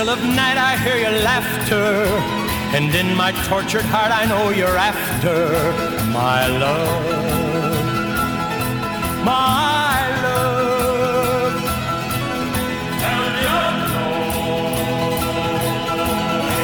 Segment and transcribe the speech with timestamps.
[0.00, 2.06] Still of night I hear your laughter,
[2.74, 5.36] and in my tortured heart I know you're after
[6.10, 7.04] my love,
[9.22, 11.54] my love.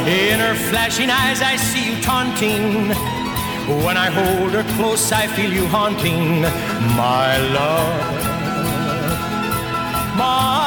[0.08, 2.94] In her flashing eyes I see you taunting.
[3.84, 6.40] When I hold her close I feel you haunting
[6.96, 8.00] my love,
[10.16, 10.65] my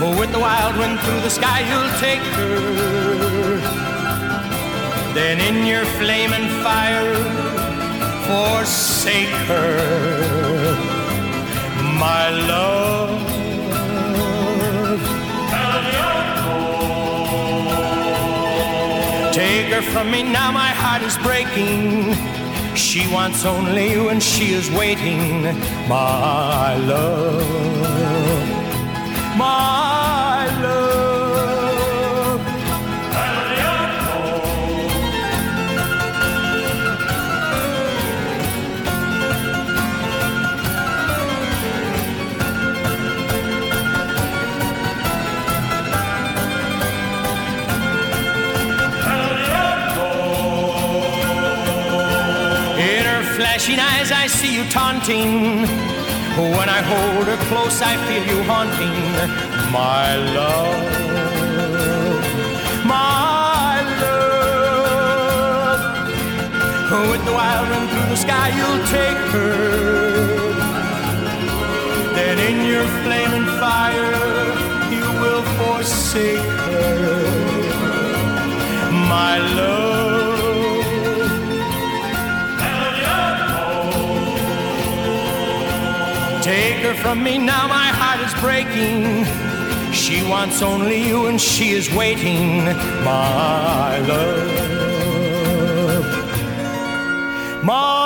[0.00, 3.58] With the wild wind through the sky, you'll take her.
[5.12, 7.16] Then in your flame and fire,
[8.24, 10.74] forsake her,
[11.98, 13.10] my love.
[19.34, 22.14] Take her from me now, my heart is breaking.
[22.74, 25.42] She wants only you, and she is waiting,
[25.88, 28.60] my love
[29.40, 29.99] my
[53.60, 55.66] flashing eyes, I see you taunting
[56.56, 58.96] when I hold her close, I feel you haunting
[59.70, 60.82] my love,
[62.86, 65.80] my love.
[67.10, 69.52] With the wild wind through the sky, you'll take her.
[72.14, 74.16] Then in your flaming fire,
[74.94, 77.26] you will forsake her,
[79.08, 79.99] my love.
[86.80, 89.26] Take her from me now, my heart is breaking.
[89.92, 92.64] She wants only you and she is waiting,
[93.04, 95.20] my love.
[97.62, 97.99] My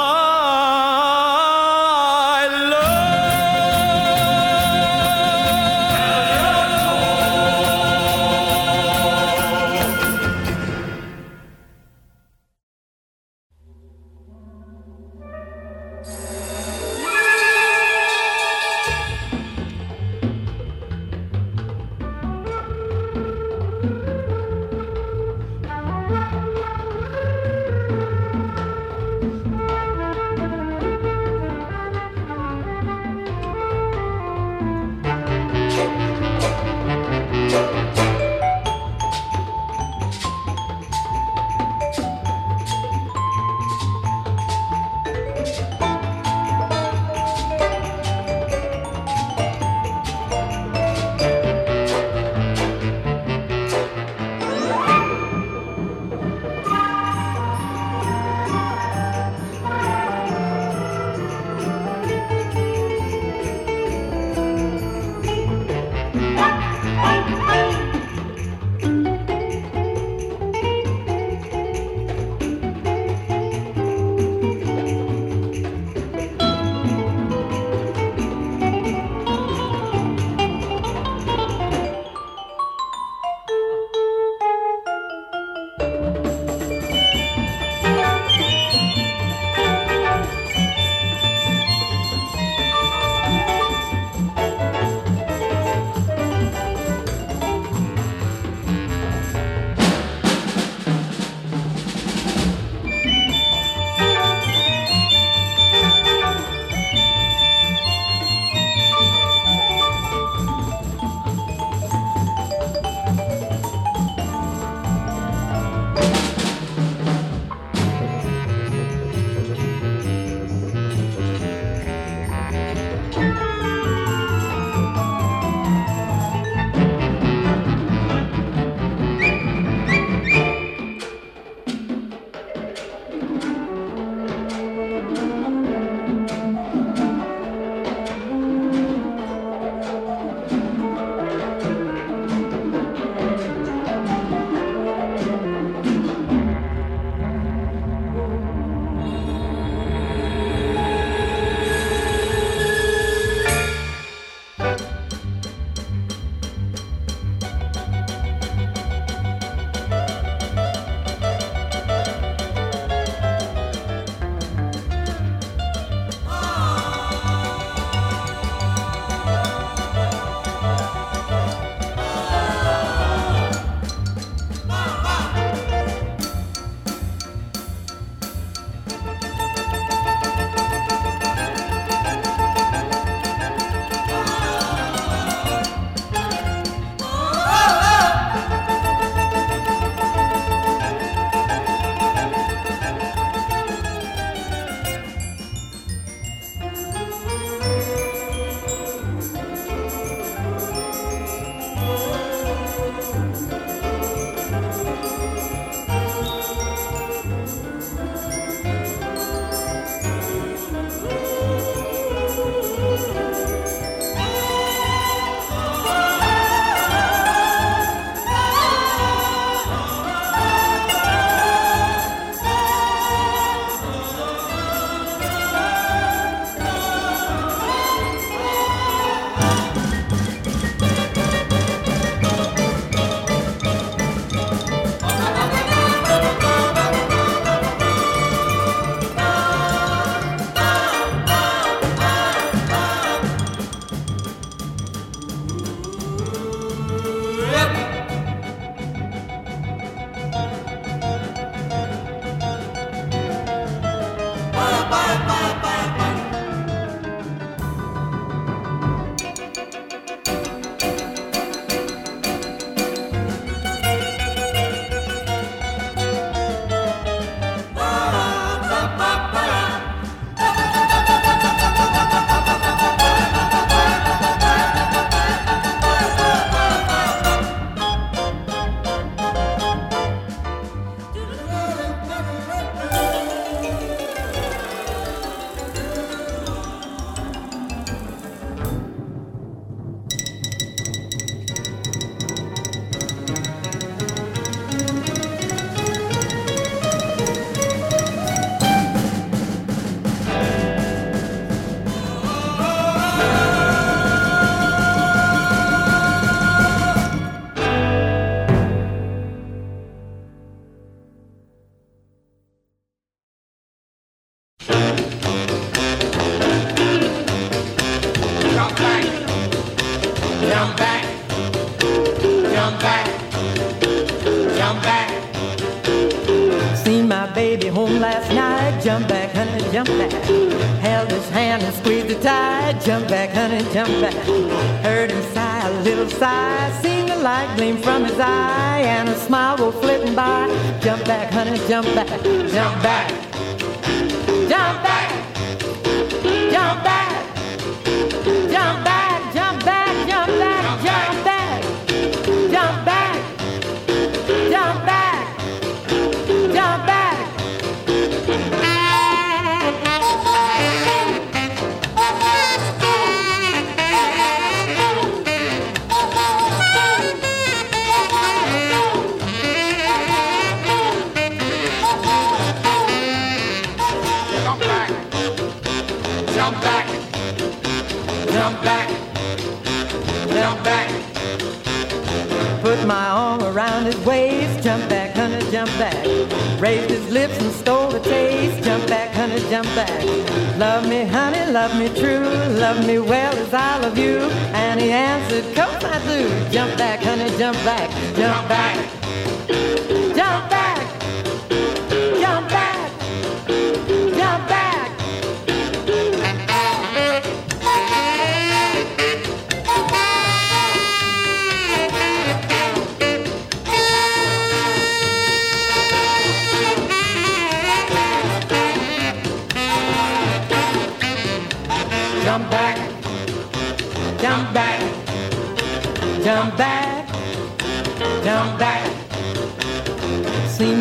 [428.44, 428.90] come back.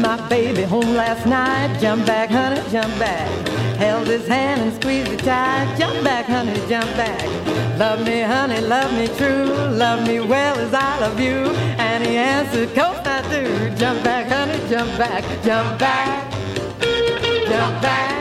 [0.02, 1.80] My baby home last night.
[1.80, 3.30] Jump back, honey, jump back.
[3.78, 5.76] Held his hand and squeezed it tight.
[5.80, 7.24] Jump back, honey, jump back.
[7.80, 9.46] Love me, honey, love me true.
[9.84, 11.40] Love me well as I love you.
[11.88, 13.76] And he answered, course I do.
[13.76, 16.32] Jump back, honey, jump back, jump back,
[17.50, 18.13] jump back.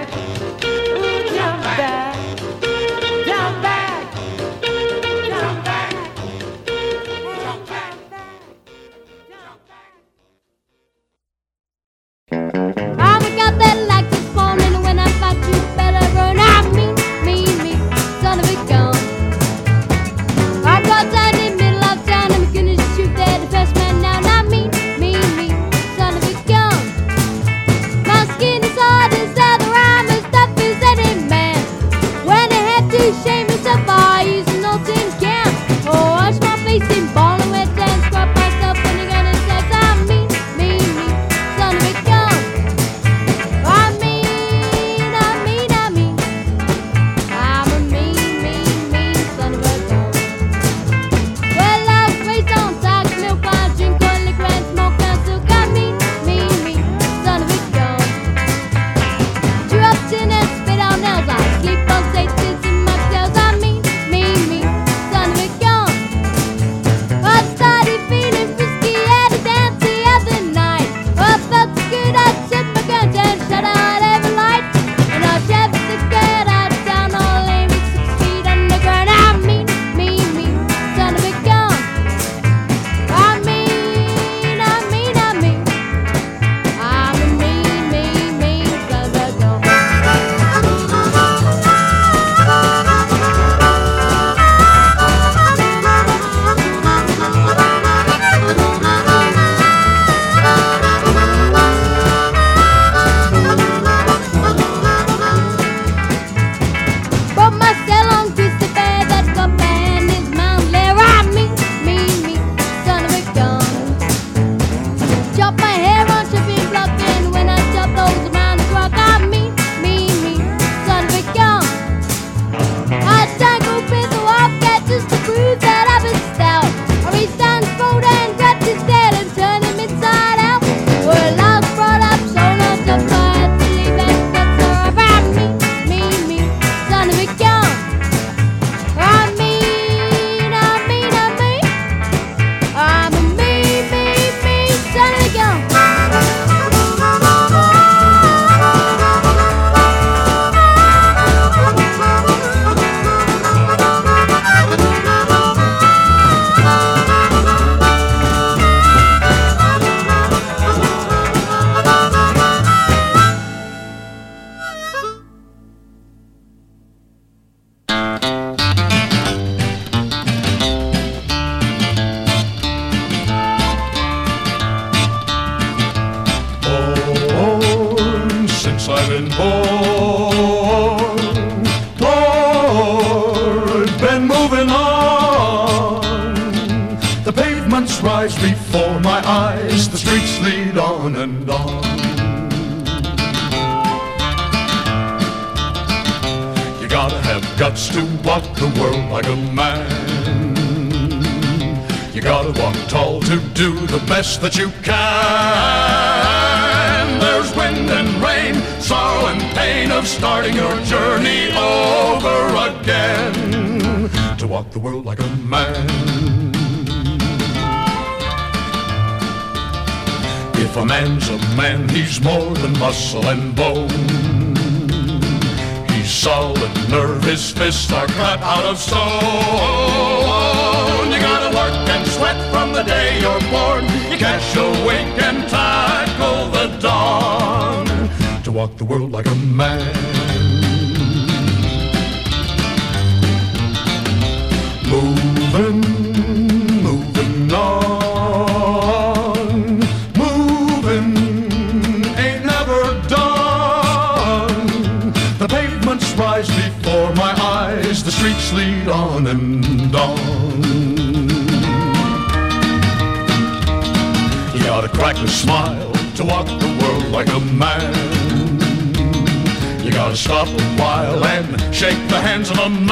[269.95, 272.89] gotta stop a while and shake the hands of a man.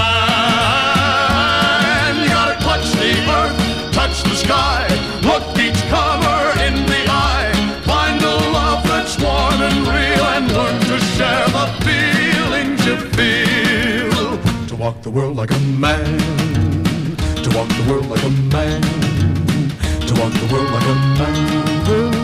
[2.23, 3.57] You gotta clutch the earth,
[3.93, 4.87] touch the sky,
[5.23, 7.53] look each cover in the eye.
[7.85, 14.39] Find a love that's warm and real and learn to share the feelings you feel.
[14.69, 16.19] To walk the world like a man,
[17.45, 18.83] to walk the world like a man,
[20.07, 22.20] to walk the world like a man.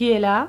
[0.00, 0.48] qui est là,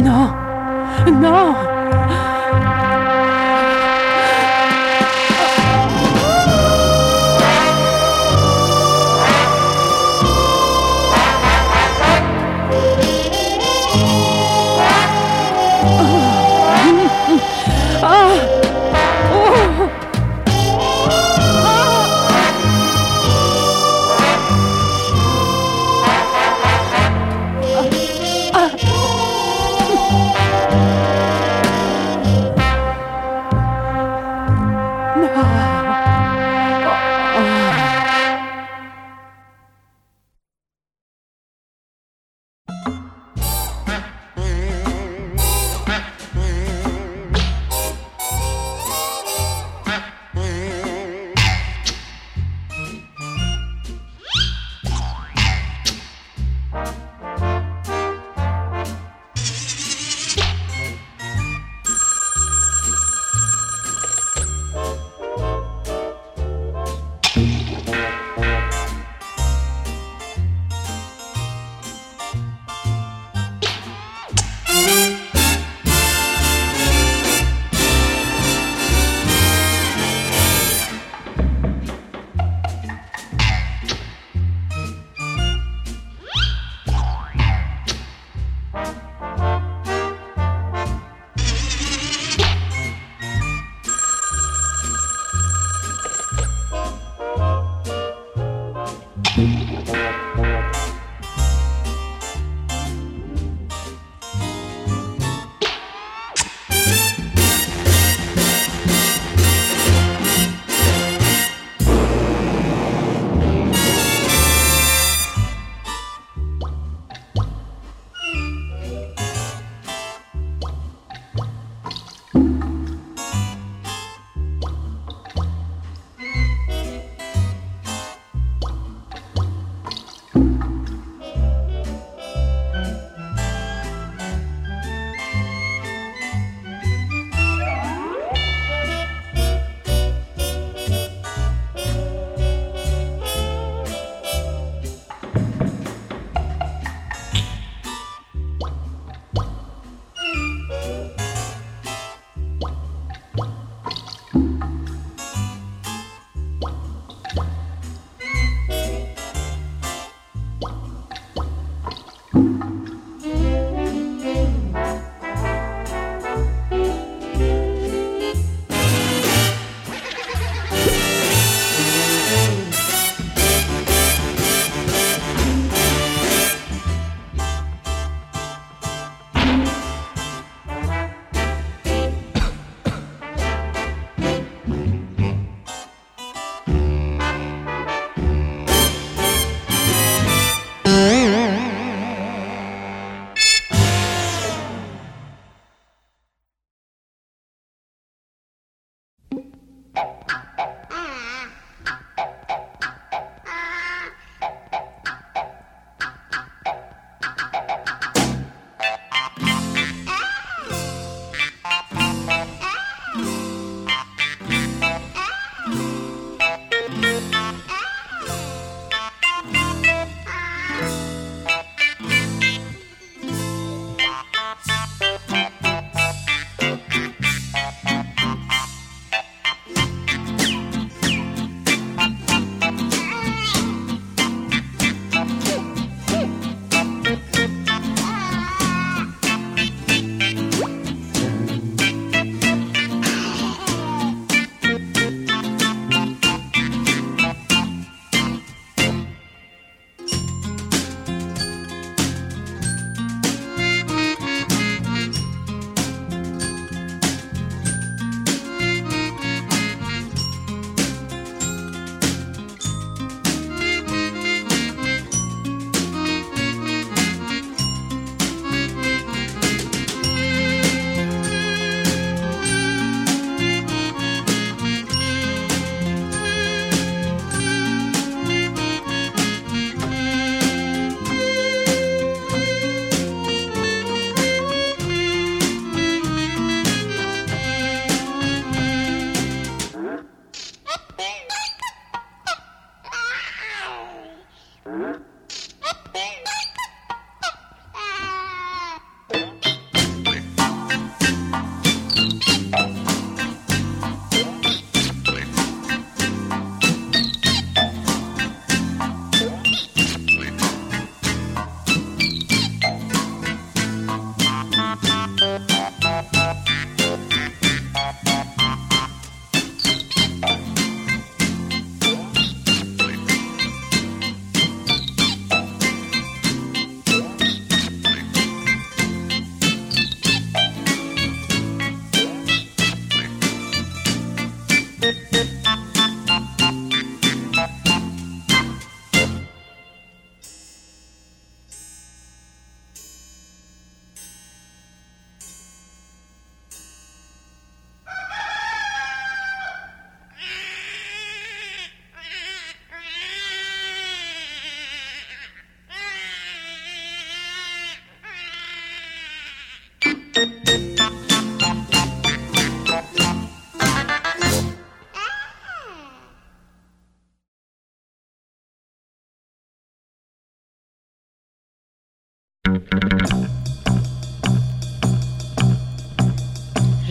[0.00, 0.32] Non
[1.20, 1.77] Non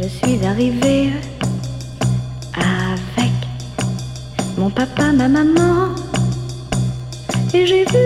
[0.07, 1.11] Je suis arrivée
[2.53, 3.33] avec
[4.57, 5.89] mon papa, ma maman,
[7.53, 8.05] et j'ai vu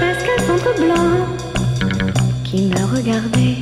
[0.00, 1.24] Pascal Centre Blanc
[2.42, 3.58] qui me regardait.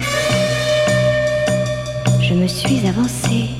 [2.23, 3.51] Je me suis avancée,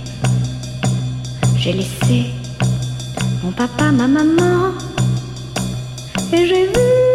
[1.59, 2.31] j'ai laissé
[3.45, 4.73] mon papa, ma maman,
[6.33, 7.10] et j'ai vu.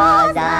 [0.00, 0.59] Rosa.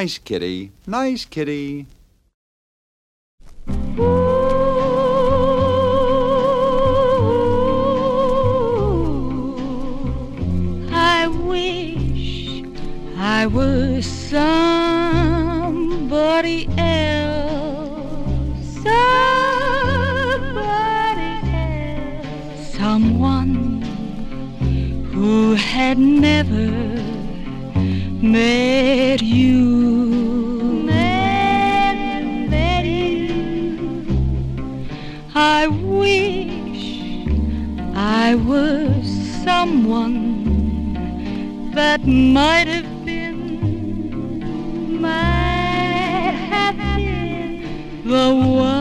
[0.00, 1.86] Nice kitty, nice kitty.
[10.90, 12.64] I wish
[13.18, 15.38] I was somebody
[16.78, 18.00] else.
[18.82, 19.02] Somebody
[21.52, 22.72] else.
[22.74, 23.82] Someone
[25.12, 26.70] who had never
[28.22, 29.79] met you.
[38.30, 39.06] I was
[39.42, 40.92] someone
[41.74, 44.38] that might have been,
[45.00, 48.79] might have been the one.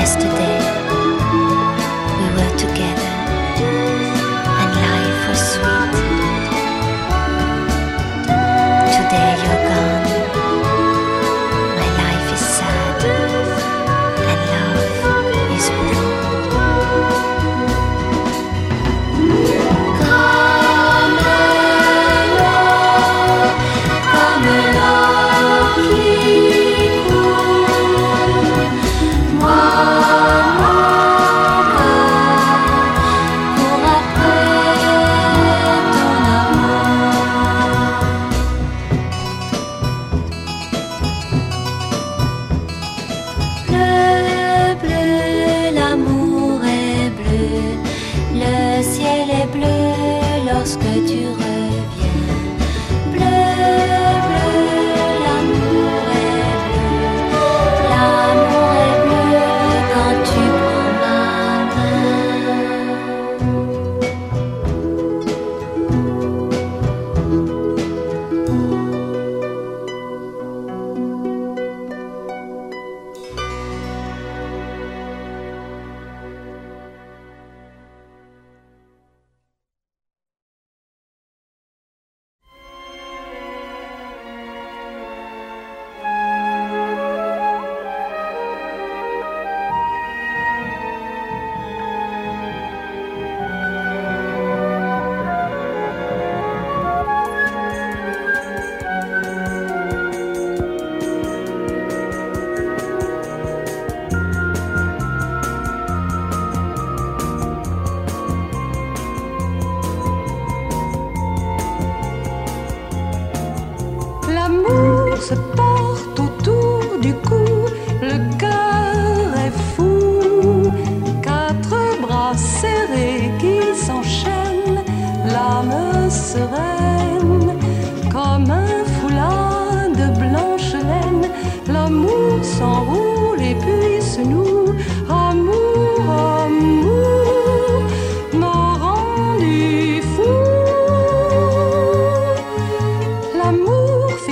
[0.00, 0.39] yesterday.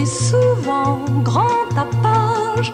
[0.08, 2.72] Souvent grand tapage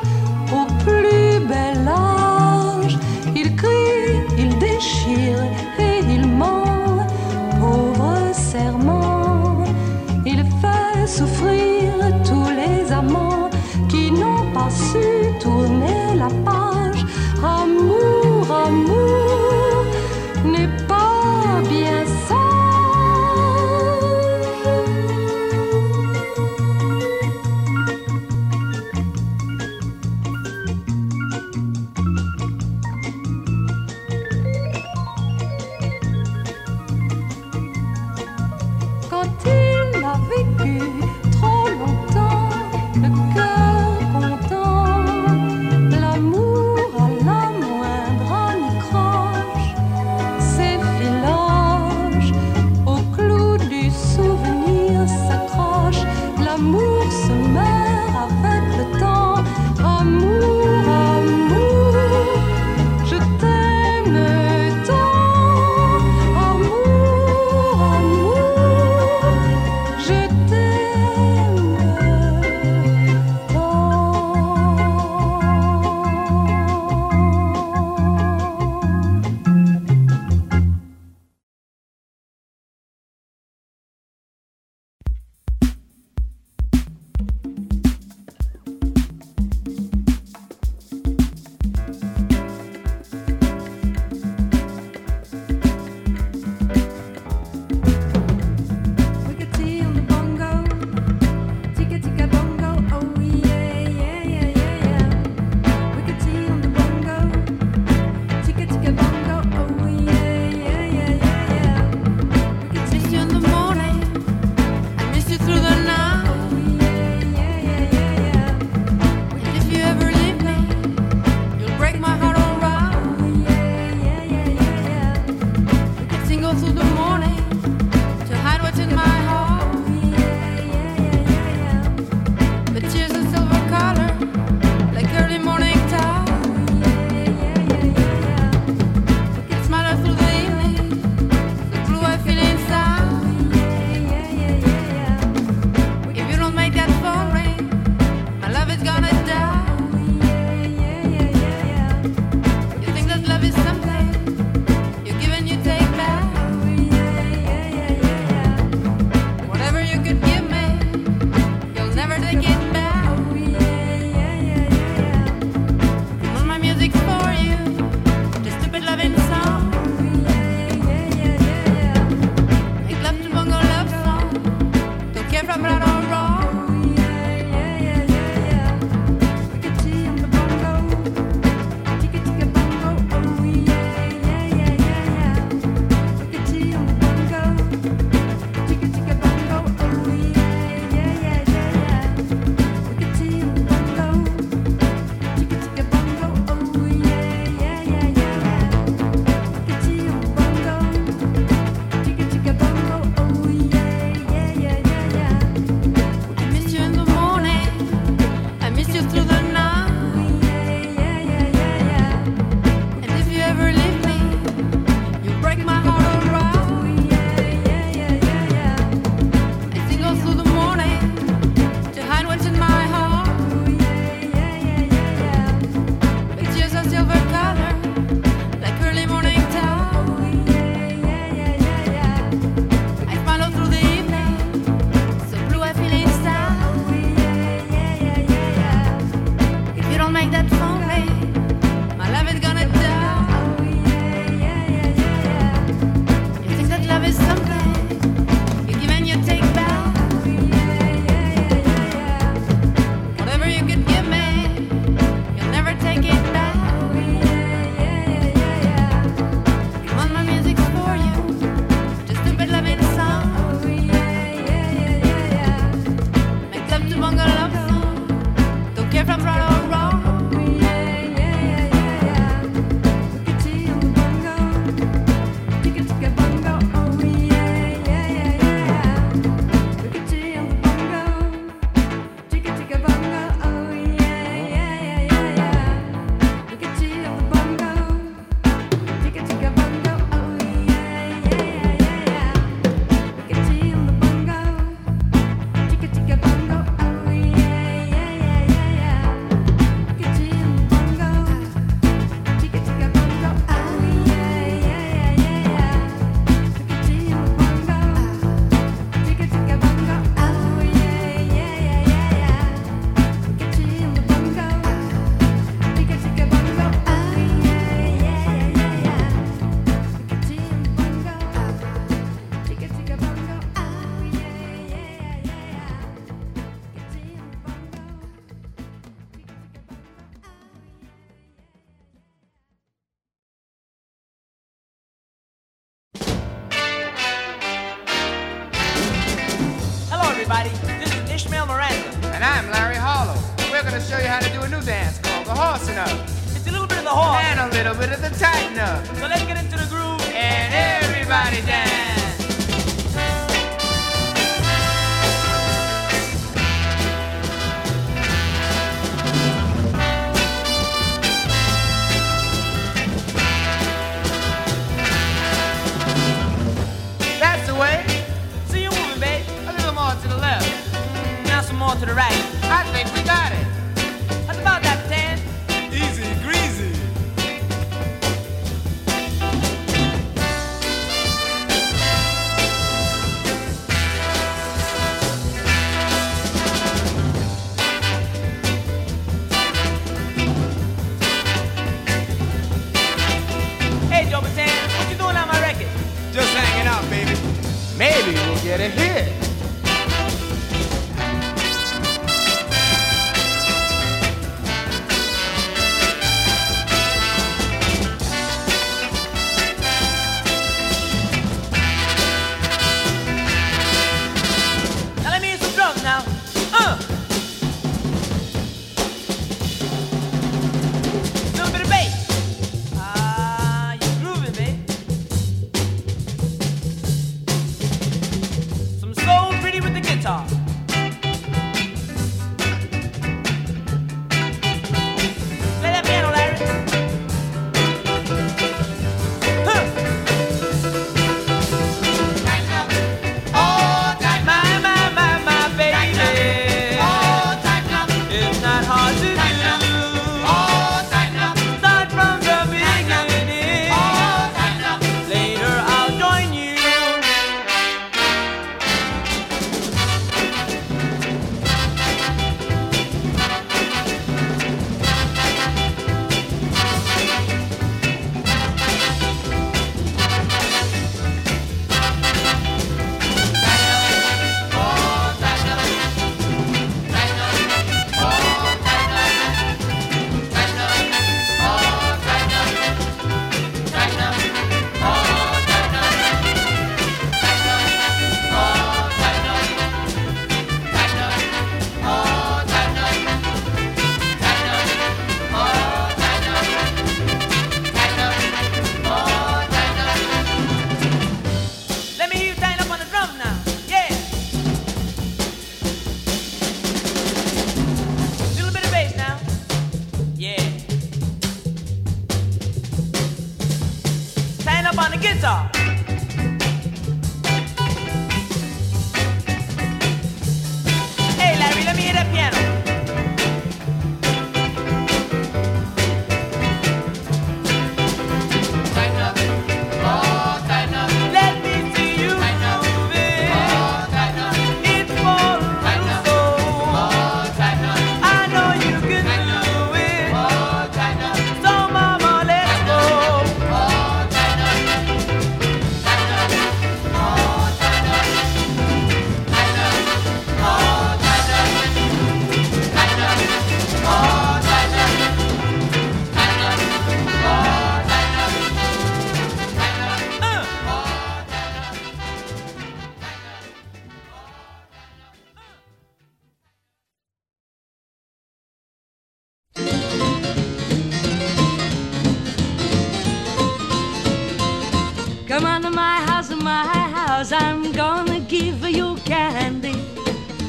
[575.74, 579.74] my house, my house, I'm gonna give you candy.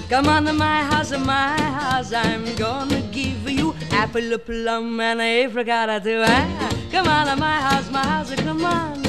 [0.09, 5.43] Come on to my house, my house, I'm gonna give you apple, plum, and a
[5.43, 6.23] apricot too.
[6.25, 9.03] Ah, Come on to my house, my house, come on.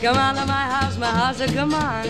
[0.00, 2.06] Come on to my house, my house, come on.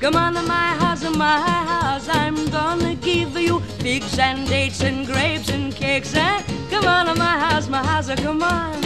[0.00, 5.06] Come on to my house, my house, I'm gonna give you figs and dates and
[5.06, 6.12] grapes and cakes.
[6.16, 8.80] Ah, Come on to my house, my house, come on.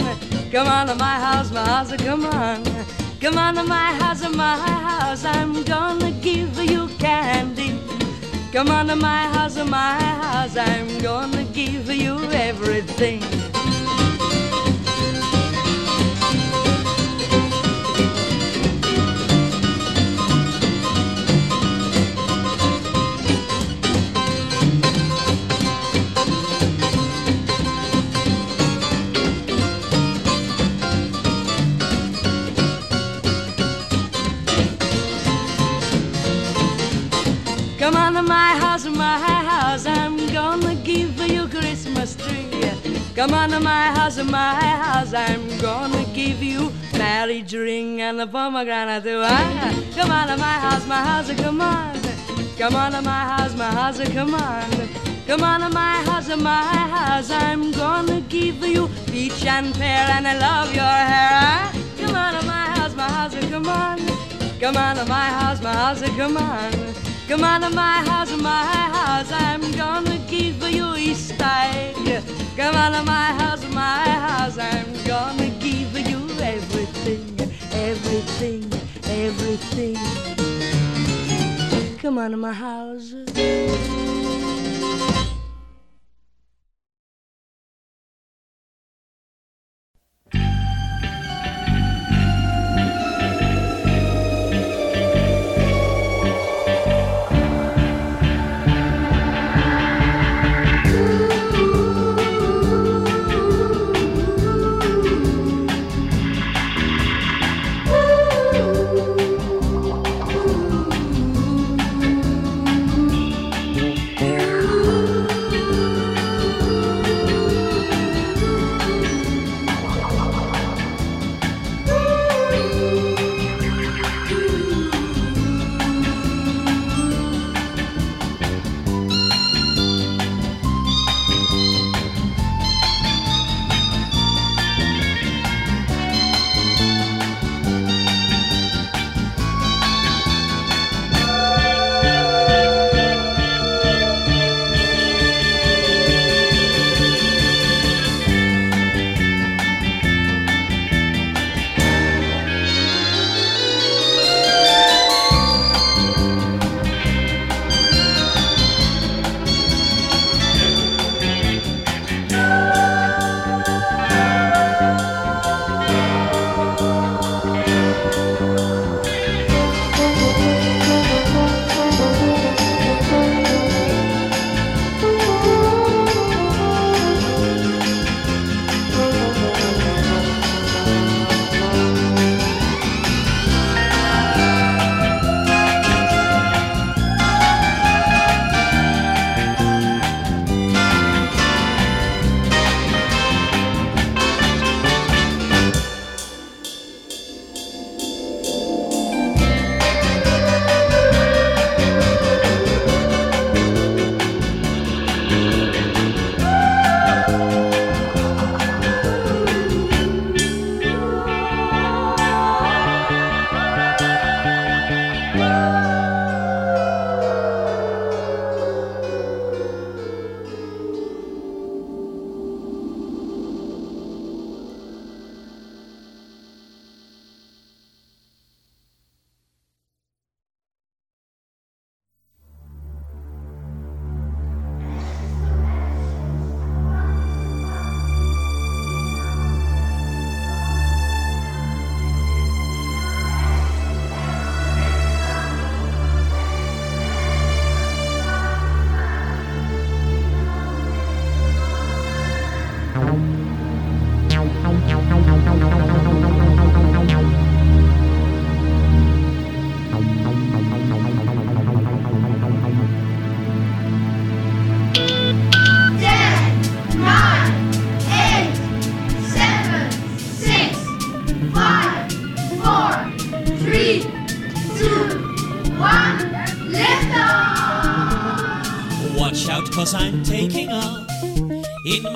[0.51, 2.63] Come on to my house, my house, come on.
[3.21, 7.79] Come on to my house, my house, I'm gonna give you candy.
[8.51, 13.44] Come on to my house, my house, I'm gonna give you everything.
[38.25, 39.85] My house, my house.
[39.85, 42.49] I'm gonna give you Christmas tree.
[43.15, 45.13] Come on to my house, my house.
[45.13, 49.03] I'm gonna give you marriage ring and a pomegranate.
[49.07, 51.31] Ah, come on to my house, my house.
[51.33, 51.95] Come on.
[52.57, 53.99] Come on to my house, my house.
[54.09, 54.69] Come on.
[55.27, 57.31] Come on to my house, my house.
[57.31, 61.29] I'm gonna give you peach and pear, and I love your hair.
[61.31, 63.35] Ah, come on to my house, my house.
[63.49, 63.99] Come on.
[64.59, 66.01] Come on to my house, my house.
[66.01, 67.14] Come on.
[67.27, 69.31] Come on to my house, my house.
[69.31, 72.23] I'm gonna give you Easter egg.
[72.55, 74.59] Come on to my house, my house.
[74.59, 77.39] I'm gonna give you everything,
[77.71, 78.71] everything,
[79.05, 79.97] everything.
[81.97, 83.15] Come on to my house.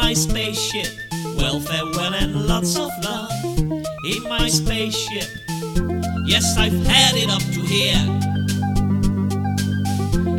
[0.10, 0.92] My spaceship.
[1.38, 3.32] Well, farewell and lots of love
[4.04, 5.30] in my spaceship.
[6.26, 8.06] Yes, I've had it up to here.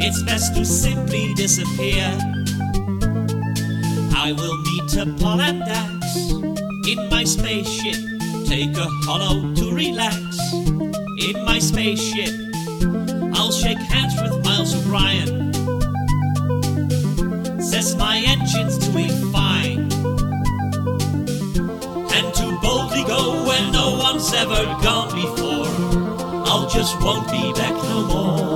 [0.04, 2.02] It's best to simply disappear.
[4.16, 5.62] I will meet Paul and
[6.88, 8.00] in my spaceship.
[8.48, 10.18] Take a hollow to relax
[10.52, 12.34] in my spaceship.
[13.36, 15.52] I'll shake hands with Miles O'Brien.
[17.62, 19.19] Says my engine's doing
[24.42, 26.44] no one's ever gone before.
[26.46, 28.49] I'll just won't be back no more.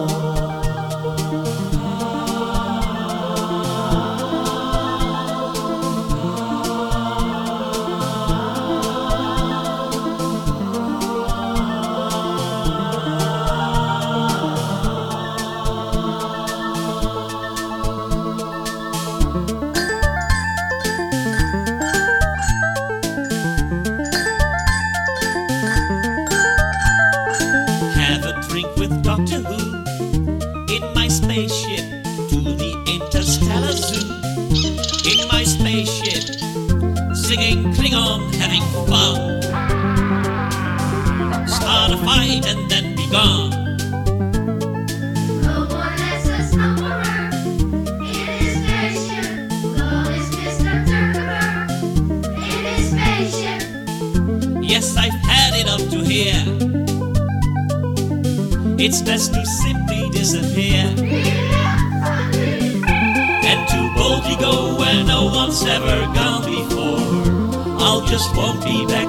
[68.83, 69.04] Just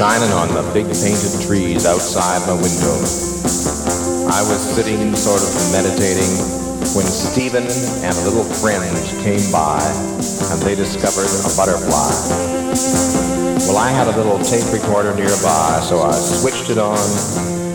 [0.00, 2.96] shining on the big painted trees outside my window.
[4.32, 6.32] I was sitting sort of meditating
[6.96, 9.76] when Stephen and a little friend came by
[10.48, 12.16] and they discovered a butterfly.
[13.68, 16.96] Well, I had a little tape recorder nearby, so I switched it on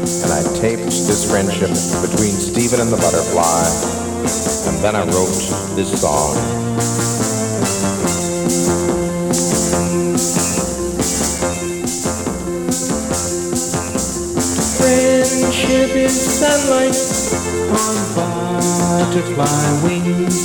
[0.01, 1.69] and I taped this friendship
[2.01, 3.69] between Stephen and the butterfly,
[4.65, 7.24] and then I wrote this song.
[16.46, 16.96] Sunlight
[17.82, 20.38] on butterfly wings.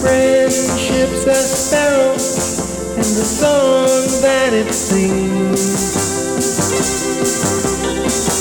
[0.00, 5.64] Friendship's a sparrow and the song that it sings.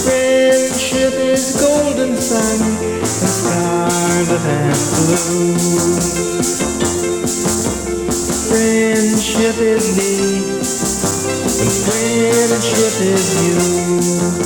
[0.06, 2.62] Friendship is golden sun
[2.98, 5.98] and scarlet and blue.
[8.48, 10.48] Friendship is me
[11.60, 14.37] and friendship is you.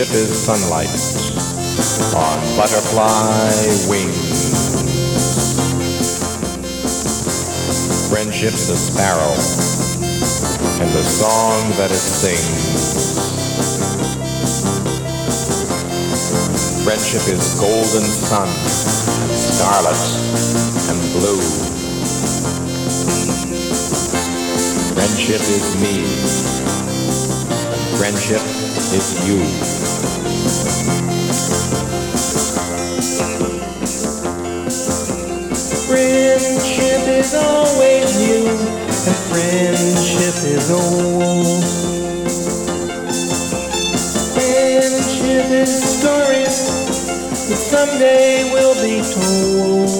[0.00, 0.88] Friendship is sunlight
[2.16, 3.52] on butterfly
[3.86, 4.48] wings.
[8.08, 9.34] Friendship's the sparrow
[10.80, 12.40] and the song that it sings.
[16.82, 18.48] Friendship is golden sun
[19.36, 20.00] scarlet
[20.88, 21.42] and blue.
[24.94, 26.08] Friendship is me.
[27.98, 28.40] Friendship
[28.92, 29.89] is you.
[35.90, 38.48] Friendship is always new
[39.06, 41.64] and friendship is old.
[44.34, 46.56] Friendship is stories
[47.48, 49.90] that someday will be told.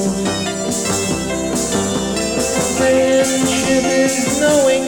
[2.79, 4.85] Friendship is knowing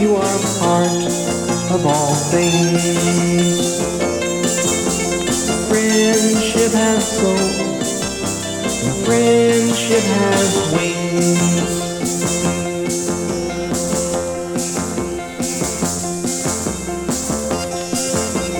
[0.00, 1.02] you are part
[1.72, 3.57] of all things.
[6.68, 7.32] Friendship has soul.
[8.84, 11.40] and Friendship has wings.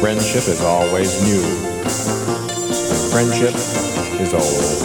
[0.01, 1.44] Friendship is always new.
[3.10, 3.55] Friendship
[4.18, 4.78] is old.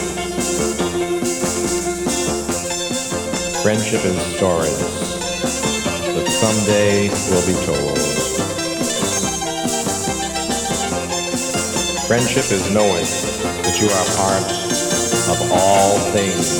[3.64, 4.80] Friendship is stories
[6.14, 8.43] that someday will be told.
[12.14, 13.06] Friendship is knowing
[13.64, 14.46] that you are part
[15.32, 16.60] of all things.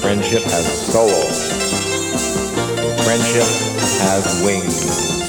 [0.00, 1.08] Friendship has soul.
[3.02, 3.48] Friendship
[3.98, 5.27] has wings.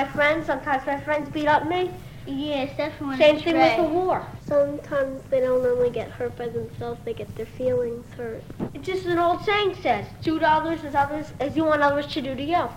[0.00, 1.90] My friends, sometimes my friends beat up me.
[2.26, 3.78] Yes, that's when Same thing red.
[3.78, 4.24] with the war.
[4.46, 8.42] Sometimes they don't only get hurt by themselves, they get their feelings hurt.
[8.72, 12.06] It's just an old saying says, do to others as others as you want others
[12.14, 12.68] to do to you.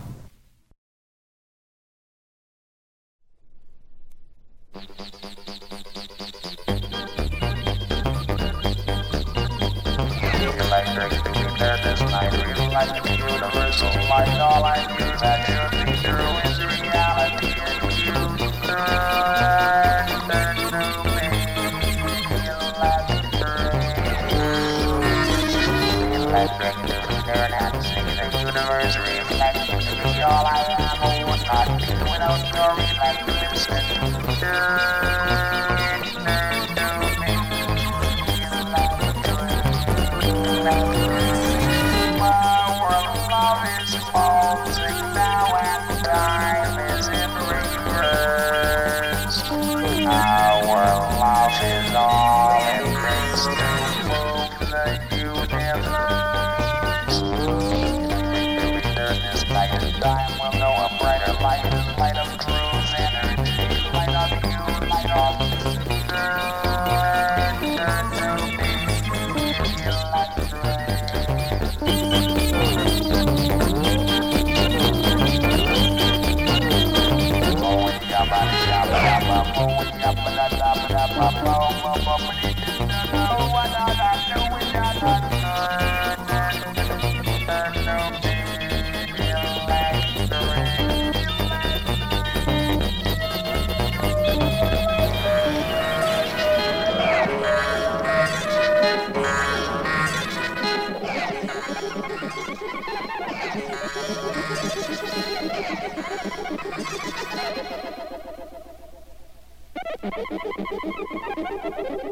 [107.56, 107.92] Thank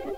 [0.05, 0.17] you.